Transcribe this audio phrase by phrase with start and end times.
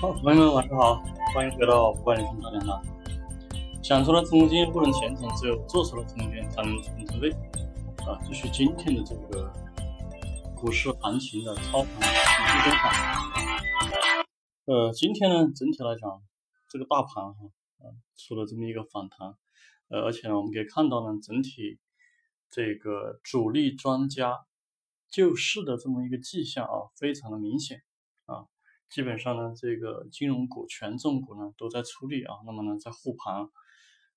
[0.00, 2.72] 好，朋友们晚上好，欢迎回到不管理成长电台。
[3.82, 7.30] 想出了资金不能钱钱，只有做出了资金才能成成倍。
[8.08, 9.52] 啊，继续今天的这个
[10.56, 14.24] 股市行情的操盘分析分享。
[14.64, 16.22] 呃，今天呢，整体来讲，
[16.70, 19.34] 这个大盘哈，啊，出了这么一个反弹，
[19.90, 21.78] 呃，而且呢，我们可以看到呢，整体
[22.50, 24.46] 这个主力专家
[25.10, 27.82] 救市的这么一个迹象啊，非常的明显。
[28.90, 33.48] 基本上呢，这个金融股、权重股呢都在出力啊，那么呢在护盘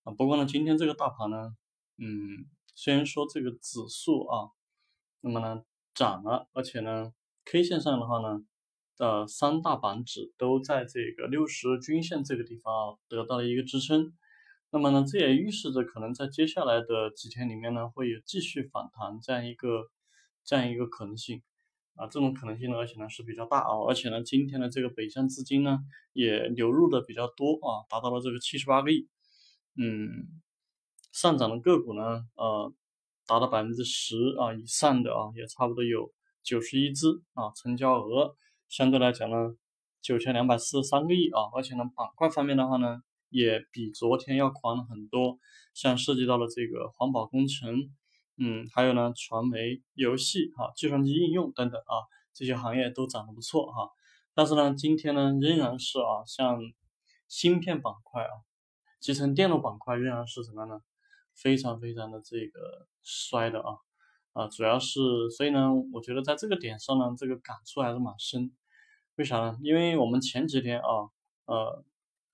[0.03, 0.11] 啊。
[0.17, 1.55] 不过呢，今天这个大盘呢，
[1.97, 4.49] 嗯，虽然说这个指数啊，
[5.21, 7.13] 那么呢涨了，而且呢
[7.45, 8.43] K 线上的话呢，
[8.97, 14.13] 呃，三大板指都在这个六十均线这个地方啊得到了一个支撑。
[14.71, 19.91] 那么呢，这也预示着可能在接下来的几天里面呢，会有继续反弹这样一个
[20.43, 21.43] 这样一个可能性。
[21.95, 25.79] 啊，这种可能性呢，而且呢是比较大啊，而且呢，今天的这个北向资金呢
[26.13, 29.07] 也流入的比较多啊，达到了这个七十八个亿，
[29.77, 30.41] 嗯，
[31.11, 32.73] 上涨的个股呢，呃，
[33.27, 38.35] 达到百分之十啊以上的啊，也差不多有九十一只啊，成交额
[38.69, 39.55] 相对来讲呢，
[40.01, 45.37] 九千两百四十三个亿啊，而且呢，板块方面的话呢，也比昨天要宽了很多，
[45.75, 47.91] 像涉及到了这个环保工程。
[48.37, 52.01] 嗯，还有呢，传媒、游戏、哈，计算机应用等等啊，
[52.33, 53.91] 这些行业都涨得不错哈。
[54.33, 56.59] 但是呢，今天呢，仍然是啊，像
[57.27, 58.41] 芯片板块啊，
[58.99, 60.81] 集成电路板块仍然是什么呢？
[61.35, 63.77] 非常非常的这个衰的啊
[64.33, 64.99] 啊，主要是
[65.29, 68.51] 所以呢，我觉得在这个点上呢，这个感触还是蛮深。
[69.15, 69.59] 为啥呢？
[69.61, 71.11] 因为我们前几天啊，
[71.45, 71.85] 呃，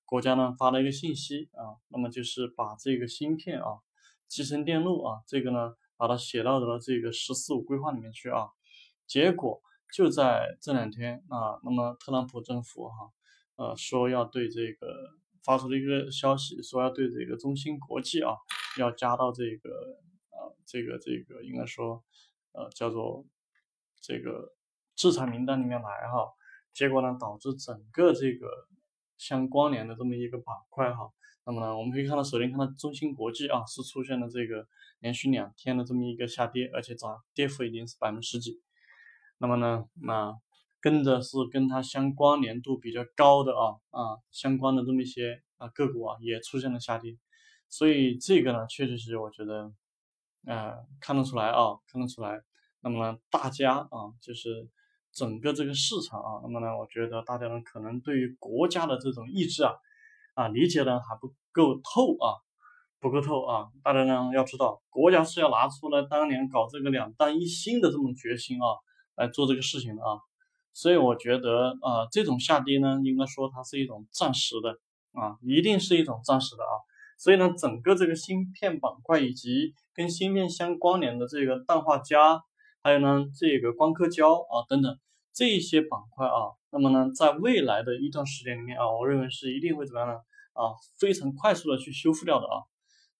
[0.06, 3.80] 国家呢发了一个信息啊，那么就是把这个芯片啊，
[4.30, 5.74] 集成电路啊，这个呢。
[6.00, 8.48] 把它写到了这个“十四五”规划里面去啊，
[9.06, 9.62] 结果
[9.94, 13.12] 就在这两天啊，那么特朗普政府哈，
[13.58, 14.88] 呃，说要对这个
[15.44, 18.32] 发出了一个消息，说要对这个中芯国际啊，
[18.78, 19.70] 要加到这个
[20.30, 22.02] 呃这个这个应该说
[22.54, 23.26] 呃叫做
[24.00, 24.54] 这个
[24.96, 26.32] 制裁名单里面来哈，
[26.74, 28.48] 结果呢导致整个这个
[29.18, 31.12] 相关联的这么一个板块哈。
[31.46, 34.68] 那么呢，我们可以看到，首先看到中芯国际啊，是出现了这个
[35.00, 38.62] 连续两天的这么一个下跌，而且涨跌幅已经是百分之十几。
[39.38, 40.34] 那么呢，那
[40.82, 47.18] 跟着是跟它相关联度比较高的啊啊相关的这么一些啊个股啊，也出现了下跌。
[47.68, 49.72] 所以这个呢，确实是我觉得，
[50.46, 52.42] 呃，看得出来啊，看得出来。
[52.82, 54.70] 那么呢，大家啊，就是
[55.12, 59.74] 整个这个市场啊，那么呢，我觉得大家呢，可能对于国家的这种意志啊。
[60.36, 62.40] 啊，理解的还不够透啊，
[63.00, 63.68] 不够透啊！
[63.82, 68.76] 大家呢要知道，国家是要拿出来当年搞这个两弹一星的这种决心啊，
[69.16, 70.20] 来做这个事情的啊。
[70.74, 74.72] 所以我觉得啊，这种下跌呢，应该说它是一种暂时的
[75.14, 76.76] 啊，一定是一种暂时的啊。
[77.18, 82.42] 所以呢，整个这个芯片板块以及跟芯片相关联的这个氮化镓，
[82.84, 84.98] 还有呢这个光刻胶啊等等。
[85.32, 90.16] 这一些板块啊，那么呢，在未来的一段时间里面啊，我认为是一定会怎么样呢？
[90.52, 92.60] 啊，非常快速的去修复掉的啊。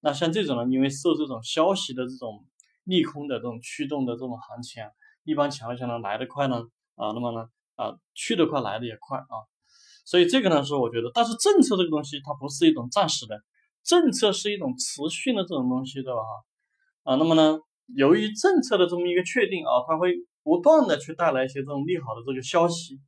[0.02, 2.46] 那像这种呢，因为受这种消息的这种
[2.84, 4.90] 利空的这种驱动的这种行情啊，
[5.24, 6.58] 一般情况下呢，来得快呢，
[6.96, 9.36] 啊，那么呢，啊，去得快，来的也快啊。
[10.06, 13.42] 所以这个呢，是我觉得，但是政策这个东西它不是一种暂时的，
[13.84, 16.22] 政策是一种持续的这种东西，对吧？
[17.04, 17.60] 啊，那么呢，
[17.96, 20.14] 由于政策的这么一个确定啊，它会。
[20.42, 23.00] 不断的去带来一些这种利好的这个消息，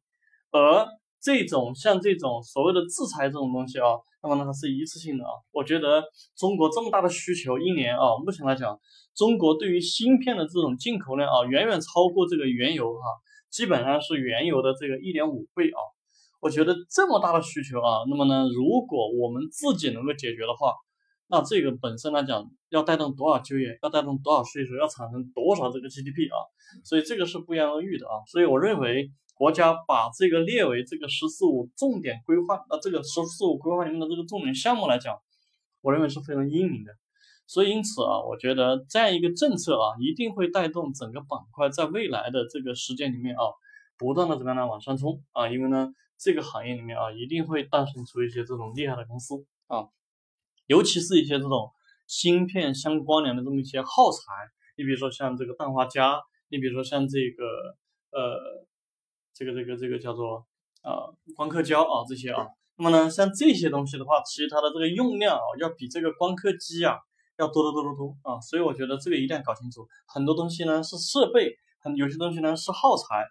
[0.52, 0.86] 而
[1.22, 3.94] 这种像这种所谓的制裁这种东西啊，
[4.24, 5.32] 那么呢它是一次性的啊。
[5.52, 6.04] 我觉得
[6.36, 8.78] 中国这么大的需求，一年啊，目前来讲，
[9.16, 13.02] 中国对于芯片的这种进口量啊，远远超过这个原油哈，
[13.52, 15.80] 基本上是原油的这个一点五倍啊。
[16.40, 20.74] 我觉得这么大的需求啊，那么呢，如果我们自己能够解决的话，
[21.28, 26.42] 那这个本身来讲，要带动多少就业，要带动多少税收，要产生多少这个 GDP 啊？
[26.84, 28.26] 所以这个是不言而喻的啊。
[28.26, 35.18] 所以我认为国家把这个列为这个“十四五”重点规划，那这个“十四五”规划里面的这个重点项目来讲，
[35.82, 36.94] 我认为是非常英明的。
[37.48, 43.42] 所以因此啊，我觉得这样一个政策啊，一定会带动整个板块在未来的这个时间里面啊，
[43.98, 45.50] 不断的怎么样呢往上冲啊？
[45.50, 45.90] 因为呢，
[46.20, 49.88] 这个行业里面啊，一定会诞生出一些这种厉害的公司啊。
[50.68, 51.72] 尤其是一些这种
[52.06, 54.22] 芯片相关联的这么一些耗材，
[54.78, 57.44] 你比如说像这个氮化镓，你比如说像这个
[58.12, 58.38] 呃，
[59.44, 60.46] 这个这个这个叫做
[60.84, 62.46] 啊光刻胶啊这些啊，
[62.78, 66.96] 那么呢像这些东西的话，其实它的这个用量啊要比这个光刻机啊
[67.40, 73.26] 要多得多得多啊，所以我觉得这个一定要搞清楚，很多东西呢是设备，很有些东西呢是耗材。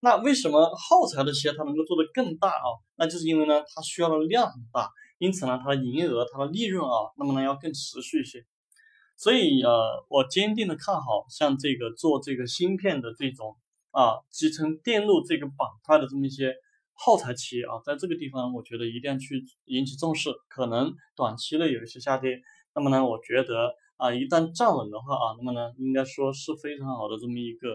[0.00, 2.68] 那为什么耗材的企业它能够做得更大啊？
[2.96, 8.44] 那就是因为呢，它需要的量很大，因此呢，它的营业额、它的利润啊，那么呢要更持续一些。
[9.16, 13.56] 所以呃，我坚定的看好像这个做这个芯片的这种
[13.94, 16.52] 啊，集成电路这个板块的这么一些
[16.94, 20.30] 耗材企业啊，在这个地方我觉得一定要去引起重视。
[20.48, 22.42] 可能短期内有一些下跌，
[22.74, 27.68] 那么呢，我觉得啊，一旦站稳的话啊，那么呢，应该说是非常好的这么一个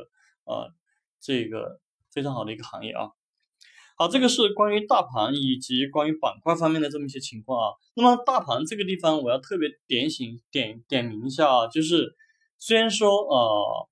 [0.43, 0.69] 呃，
[1.21, 1.79] 这个
[2.11, 3.09] 非常好的一个行业啊。
[3.95, 7.75] 好，这个是关于大盘以及关于板块方面的这么一些情况啊。
[7.95, 12.15] 那么大盘这个地方，我要特别点醒点点名一下啊，就是
[12.57, 13.89] 虽然说呃，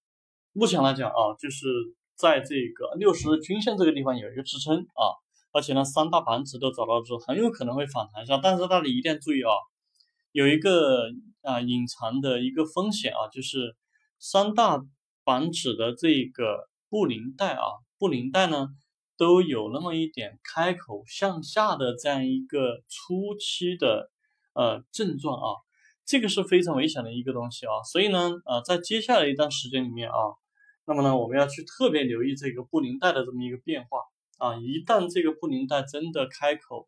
[0.53, 1.67] 目前来讲啊，就是
[2.17, 5.15] 在这个六十均线这个地方有一个支撑啊，
[5.53, 8.37] 而且呢三大板指都找到之后，很有可能会反弹一下。
[8.37, 9.51] 但是大家一定要注意啊，
[10.31, 11.09] 有一个
[11.43, 13.75] 啊隐藏的一个风险啊，就是
[14.19, 14.81] 三大
[15.23, 17.63] 板指的这个布林带啊，
[17.97, 18.67] 布林带呢。
[19.19, 24.11] 都有那么一点开口向下的这样一个初期的
[24.53, 25.57] 呃症状啊，
[26.05, 30.15] 这个是非常危险的一个东西啊，所以呢呃在接下来一段时间里面啊，
[30.87, 33.99] 那么呢我们要去特别留意这个布林带的这么一个变化
[34.37, 36.87] 啊，一旦这个布林带真的开口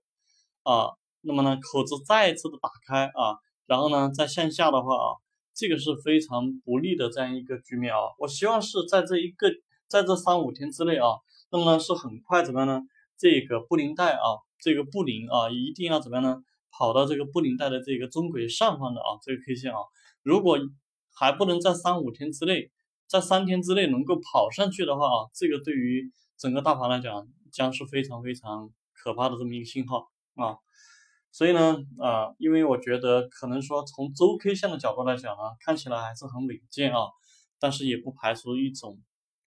[0.63, 5.19] 啊，那么呢口子再次的打开啊，然后呢再向下的话啊，
[5.54, 9.51] 这个是非常不利的这样一个局面啊，我希望是在这一个
[9.90, 11.07] 在这三五天之内啊。
[11.51, 12.81] 那么呢是很快怎么样呢？
[13.18, 16.42] 这个布林带啊，这个布林啊，一定要怎么样呢？
[16.72, 19.80] 跑到这个布林带的这个中轨上方的啊，这个 K 线啊，
[20.24, 20.57] 如果
[21.12, 22.72] 还不能在三五天之内，
[23.09, 30.56] 在三天之内能够跑上去的话啊，这个对于整个大盘来讲，将是非常非常可怕的这么一个信号啊。
[31.31, 37.07] 所以呢啊，因为我觉得可能说从周 K 线的角度来讲呢，看起来还是很稳健啊，
[37.59, 39.01] 但是也不排除一种。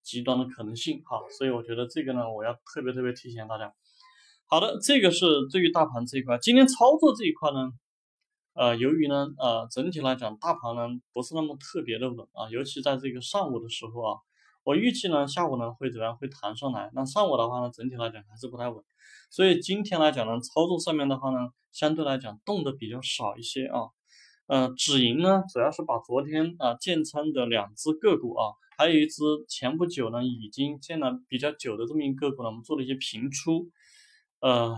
[0.05, 3.73] 极端的可能性哈，所以我觉得这个呢，我要特别特别提醒大家。
[4.47, 7.71] 好的，这个是对于大盘这一块，今天操作这一块呢，
[8.55, 14.19] 呃，由于呢，呃，整体来讲，大盘呢不是那么特别的稳啊，尤其在这个上午的时候啊，
[14.65, 18.85] 我预计呢，下午呢会怎么样会弹上来，那上午的话呢，整体来讲还是不太稳，
[19.31, 23.89] 所以今天来讲呢，操作上面的话呢，相对来讲动的比较少一些啊，
[24.47, 28.53] 呃，止盈呢，主要是把昨天啊建仓的两只个股啊。
[28.79, 33.69] 还有一只前不久呢，已经建了比较久的这么一个个股呢，我们做了一些平出，
[34.41, 34.75] 呃，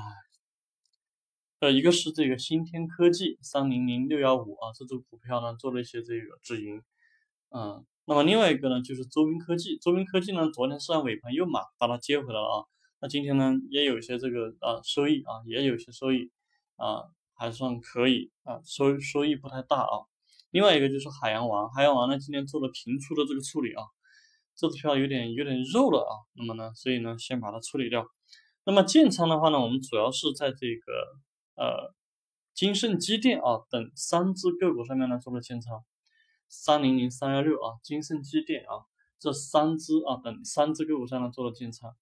[1.71, 6.83] 一个是这个新天科技三零零六幺五啊，这只股票呢做了一些这个止盈，
[7.51, 12.65] 嗯，那么另外一个呢就是周斌科技，周斌科技呢昨天上尾盘又买，把它接回来了啊，
[13.01, 16.31] 那今天呢也有一些这个啊收益啊，也有一些收益
[16.77, 20.07] 啊，还算可以啊，收收益不太大啊。
[20.51, 23.83] 另外一个就是海洋王，海洋王呢今天做了平出的这个处理啊，
[24.57, 28.07] 这支票有点有点肉了啊，那么呢，所以呢先把它处理掉。
[28.67, 30.93] 那么建仓的话呢，我们主要是在这个
[31.57, 31.95] 呃
[32.53, 35.85] 金盛机电啊等三只个股上面呢做了建仓，
[36.49, 38.87] 三零零三幺六啊，金盛机电啊
[39.19, 41.95] 这三只啊等三只个股上呢做了建仓。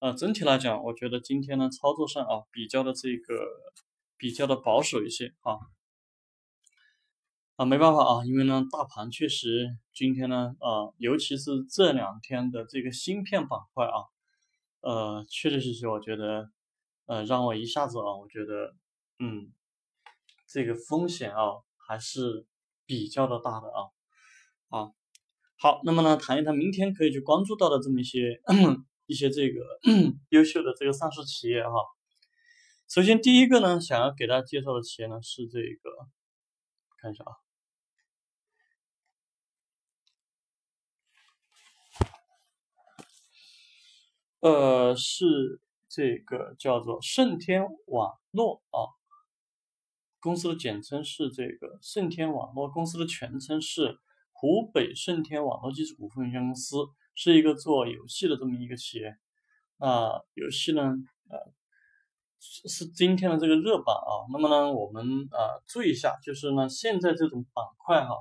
[0.00, 3.44] 呃，整体来讲，我觉得今天呢操作上啊比较的这个
[4.16, 5.58] 比较的保守一些啊。
[7.56, 14.06] 啊，没办法啊，因为呢，大盘确实今天呢，啊，尤其是这两天的这个芯片板块啊，
[14.80, 16.52] 呃，确确实实，我觉得，
[17.06, 18.76] 呃，让我一下子啊，我觉得，
[19.18, 19.52] 嗯，
[20.46, 22.46] 这个风险啊，还是
[22.86, 23.90] 比较的大的啊，
[24.68, 24.92] 啊，
[25.56, 28.40] 好，那么呢，谈一谈明天可以去关注到的这么一些
[29.06, 29.60] 一些这个
[30.30, 31.72] 优秀的这个上市企业哈。
[32.88, 36.08] 首先第一个呢，想要给大家介绍的企业呢是这个，
[36.96, 37.32] 看一下啊。
[44.40, 48.94] 呃，是这个叫做盛天网络啊，
[50.20, 53.98] 公司的简称是这个盛天网络，公司的全称是
[54.32, 56.76] 湖北盛天网络技术股份有限公司，
[57.14, 59.16] 是一个做游戏的这么一个企业。
[59.78, 60.82] 啊，游戏呢，
[61.28, 61.38] 呃，
[62.40, 64.26] 是今天的这个热榜啊。
[64.32, 68.14] 那么呢，我们啊注意一下，就是呢，现在这种板块哈，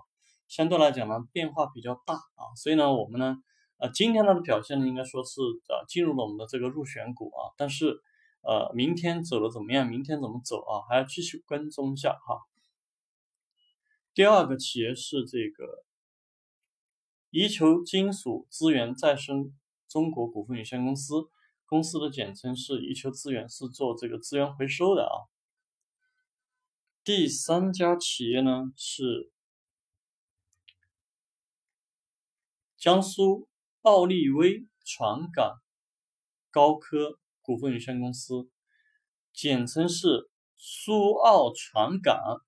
[0.47, 3.37] 相对来讲呢变化比较大啊，所以呢，我们呢。
[3.79, 8.01] 呃，今天它的表现呢，应该说是呃进入了我们的这个入选股啊，但是
[8.47, 9.85] 呃明天走的怎么样？
[9.85, 10.87] 明天怎么走啊？
[10.87, 12.47] 还要继续跟踪一下哈。
[14.13, 15.83] 第二个企业是这个
[17.29, 19.53] 宜求金属资源再生
[19.89, 21.29] 中国股份有限公司，
[21.65, 25.27] 公司的简称是宜求资源，是做这个资源回收的啊。
[27.03, 29.31] 第三家企业呢是
[32.77, 33.47] 江苏。
[33.83, 35.61] 奥利威船港
[36.51, 38.49] 高科股份有限公司，
[39.31, 42.41] 简称是苏澳传港。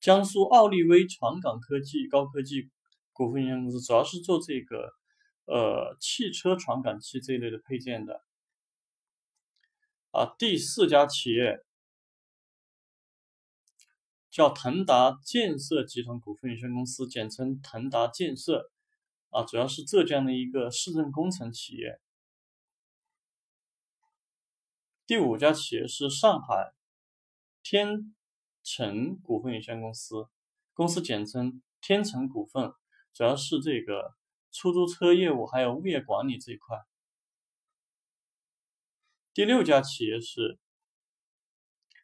[0.00, 2.68] 江苏奥利威传港科技高科技
[3.12, 4.92] 股份有限公司主要是做这个
[5.44, 8.24] 呃汽车传感器这一类的配件的。
[10.10, 11.64] 啊，第四家企业
[14.32, 18.68] 叫腾达建设集团股份有限公司，简称腾达建设。
[19.32, 22.00] 啊，主要是浙江的一个市政工程企业。
[25.06, 26.72] 第五家企业是上海
[27.62, 28.14] 天。
[28.64, 30.28] 成股份有限公司，
[30.72, 32.72] 公司简称天成股份，
[33.12, 34.14] 主要是这个
[34.52, 36.78] 出租车业务，还有物业管理这一块。
[39.34, 40.60] 第六家企业是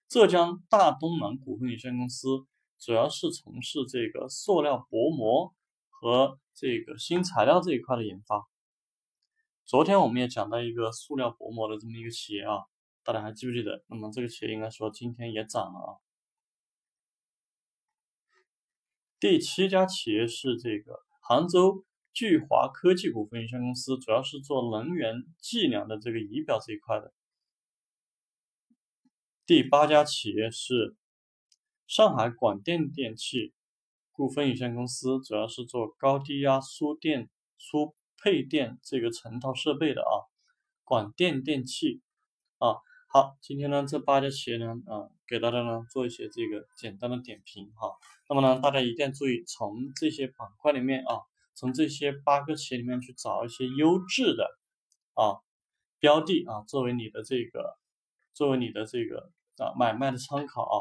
[0.08, 5.54] 浙江大东南股份有限公司，主要是从事这个塑料薄膜
[5.88, 8.49] 和这个新材料这一块的研发。
[9.65, 12.65] 昨天我们也讲到一个塑料薄膜的这么一个企业啊，
[13.05, 13.85] 大家还记不记得？
[13.87, 15.91] 那么这个企业应该说今天也涨了啊。
[19.21, 27.15] 第七家企业是这个杭州聚华科技股份有限公司，主要是做能源计量的这个仪表这一块的。
[29.47, 30.97] 第八家企业是
[31.87, 33.55] 上海广电电器
[34.19, 40.27] 股份有限公司，主要是做高低压输电输配电这个成套设备的啊。
[40.83, 42.03] 广电电器
[42.59, 47.93] 啊，好，今天呢这八家企业呢啊，给大家呢做一些这个简单的点评哈。
[48.29, 51.21] 那么呢，大家一定要注意，从这些板块里面啊，
[51.55, 54.51] 从这些八个企业里面去找一些优质的
[55.15, 55.39] 啊
[56.01, 57.77] 标的啊，作为你的这个，
[58.35, 60.77] 作为你的这个啊买卖的参考啊，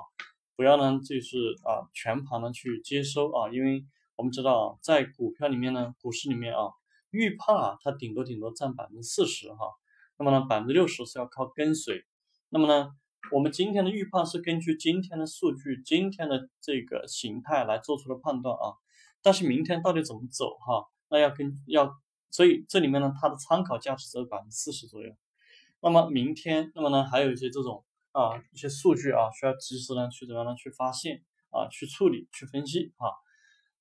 [0.58, 3.86] 不要呢就是啊全盘的去接收啊，因为
[4.18, 6.72] 我们知道在股票里面呢，股市里面啊，
[7.12, 9.72] 预判啊它顶多顶多占百分之四十哈，
[10.18, 12.04] 那么呢百分之六十是要靠跟随，
[12.50, 12.92] 那么呢。
[13.30, 18.72] 我们今天的预判是根据今天的数据、今天的这个形态来做出的判断啊，
[19.22, 21.94] 但是明天到底怎么走哈，那要跟要，
[22.32, 25.14] 所以这里面呢，它的参考价值只有百分之四十左右。
[25.82, 27.84] 那么明天，那么呢，还有一些这种
[28.18, 31.22] 啊一些数据啊，需要及时呢去怎么样呢去发现
[31.52, 33.14] 啊，去处理、去分析啊。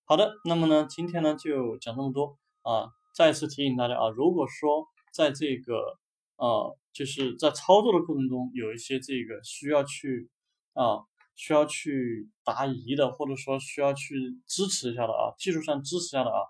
[0.04, 5.98] 好的，那么呢，今天呢就讲这么多啊，再次提醒大家啊，如果说在这个
[6.36, 6.76] 啊。
[6.96, 10.30] 就是在操作的过程中，有一些这个需要去
[10.72, 14.14] 啊，需要去答疑的，或者说需要去
[14.46, 16.40] 支持一下的啊，技术上支持一下的啊，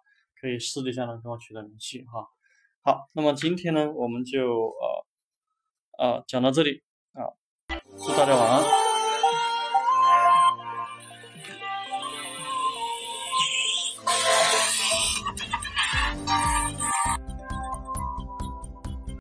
[0.41, 2.29] 可以私底下呢跟我取得联系哈。
[2.83, 5.07] 好，那么今天呢，我们就呃
[5.99, 7.27] 呃讲到这里啊，
[7.99, 8.86] 祝大家晚安。